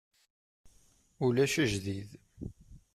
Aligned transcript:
Ulac 1.25 1.53
ajdid. 1.63 2.09